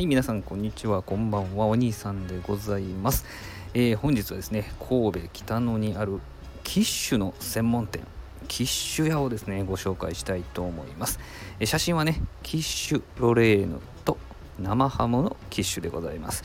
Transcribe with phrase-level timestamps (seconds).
[0.00, 1.02] はい、皆さん、こんにちは。
[1.02, 1.66] こんばんは。
[1.66, 3.26] お兄さんでございます。
[3.74, 6.20] えー、本日はですね、神戸北野にある
[6.64, 8.06] キッシュの専門店、
[8.48, 11.20] キッシュ屋をですね、ご紹介したいと思います。
[11.58, 14.16] えー、写真はね、キッシュロレーヌと
[14.58, 16.44] 生ハムのキッシュでございます。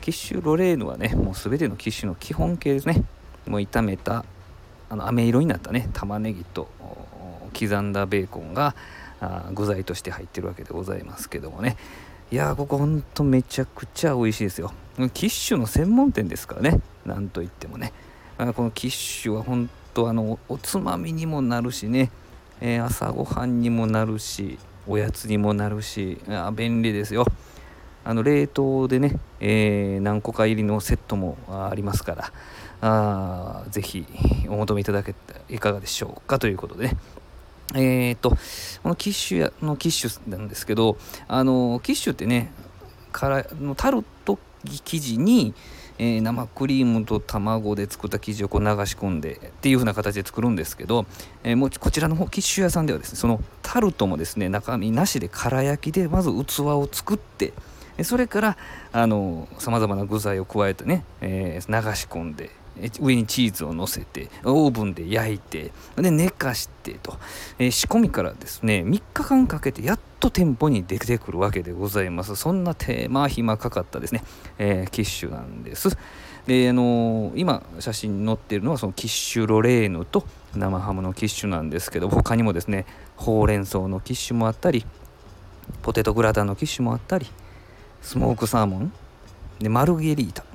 [0.00, 3.04] キッシュロレーヌはね、もうすべてのキッシュの基本形ですね。
[3.46, 4.24] もう炒めた、
[4.90, 6.68] あの、飴色になったね、玉ねぎと
[7.56, 8.74] 刻んだベーコンが
[9.20, 11.76] あ具材として入ってるわけでございますけどもね
[12.32, 14.72] いやここほんとめちゃくちゃ美味しいですよ。
[15.12, 16.80] キッシュの専門店ですからね。
[17.04, 17.92] なんといってもね。
[18.38, 22.10] このキッシュは本当あのおつまみにもなるしね、
[22.62, 27.26] えー、朝ごはんにもなるしおやつにもなるしあ便利ですよ。
[28.02, 32.32] あの冷凍でね、えー、何個か入りのセットもありますから
[32.80, 34.06] あぜひ
[34.48, 36.96] お求めいただけたらいかがでしょうかということでね。
[37.74, 38.30] えー、と、
[38.82, 40.96] このキッシュのキッシュなんですけど、
[41.28, 42.52] あの、キッシュってね、
[43.12, 45.54] からのタルト生地に、
[45.98, 51.06] えー、生クリームと卵で作った生地をこう流し込んでっていう風な形で作るんですけど、
[51.44, 57.52] えー、もうこちらの方キッシュ屋さんではですねそのタルトもですね中身なしで空焼きでまず器を作って
[58.02, 58.56] それから
[58.92, 59.06] さ
[59.70, 62.50] まざまな具材を加えてね、えー、流し込んで
[63.00, 67.18] 上にチーズを乗せてオーブンで焼いてで寝かしてと、
[67.58, 72.36] えー、仕込みからですね3日間かけてやっと店舗に出てくるわけでございます。
[72.36, 74.22] そんな手間暇かかったですね、
[74.58, 75.96] えー、キッシュなんです。
[76.46, 80.24] であのー、今写真に載っているのはそのキッシュロレーヌと
[80.56, 82.84] 生ハムのキッシュなんですけど他にもですね
[83.16, 84.84] ほうれん草のキッシュもあったり
[85.82, 87.26] ポテトグラタンのキッシュもあったり
[88.00, 88.92] スモークサーモン
[89.60, 90.51] でマルゲリータ。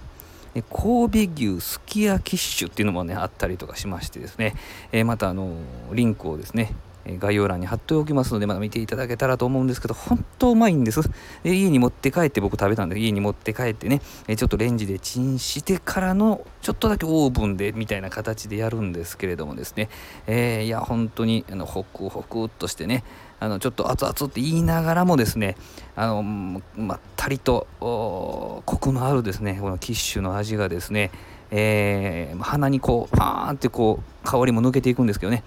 [0.64, 4.56] 神戸牛すき焼きッシュっていうのもねあったりとかしましてですね、
[4.92, 5.54] え、またあの
[5.94, 6.74] リンクをですね
[7.20, 11.02] 概要欄に貼っておきますのでまだ見ていただけたらと思うんですけど本当うまいんです。
[11.44, 14.02] で家に持って帰って僕食べたんで家に持って帰ってね
[14.36, 19.90] ちょっとレンジでチンしてからのちょっとだけオーブンでみたいな形でやるんですけれどもですね、
[20.28, 23.04] えー、いや本当にあのホクホクっとしてね
[23.40, 25.56] あのちょっと熱々って言いながらもですね
[25.96, 31.12] あのまったりとコクのあるですねこのキッシュの味がですね、
[31.52, 35.44] えー、鼻にこうパーンってこう香りも抜けていくんですけどね。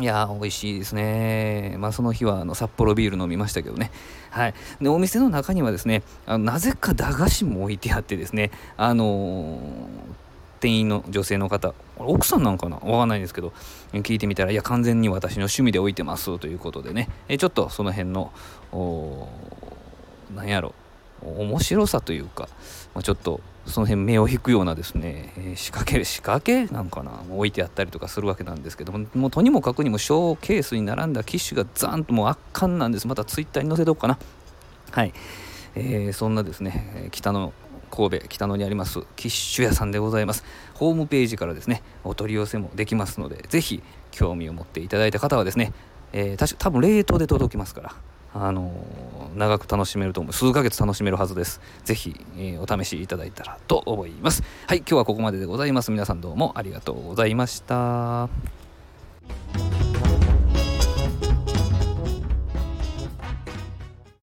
[0.00, 1.74] いや美味しいですね。
[1.78, 3.90] まあ、その日はあの札幌ビール飲みましたけどね。
[4.30, 4.54] はい。
[4.80, 9.58] で、お店の中にはですね、あのなぜか駄菓子も置いてあってですね、あのー、
[10.60, 12.78] 店員の女性の方奥さんなんかな？
[12.78, 13.52] わかんないんですけど
[13.92, 18.32] 聞いてみたらいや完全に私の趣味で置いてますということでねえちょっとその辺の
[20.34, 20.74] なんやろ
[21.22, 22.48] 面白さというか、
[22.92, 26.66] まあ、ちょっとその辺目を引くようなですね、えー、仕掛け仕掛け？
[26.66, 27.22] なんかな？
[27.30, 33.06] 置いてあったりとかするわけなんですけどももうとにもかくにもショーケースに並んだ機種がザンともう圧巻なんです。
[33.06, 34.18] またツイッターに載せとくかな。
[34.90, 35.12] はい、
[35.74, 37.52] えー、そんなですね北の
[37.90, 40.44] 神戸北野にありますキッシュ屋さんでございます。
[40.74, 45.72] ホームページからですねお取り寄せもできますのでぜひ興味を持っていただいた方はですね、
[46.12, 47.94] えー、確か多分冷凍で届きますから
[48.34, 50.32] あのー、長く楽しめると思う。
[50.32, 51.60] 数ヶ月楽しめるはずです。
[51.84, 54.42] ぜひ、えー、お試しいただいたらと思います。
[54.66, 55.90] はい今日はここまででございます。
[55.90, 58.57] 皆さんどうもありがとうございました。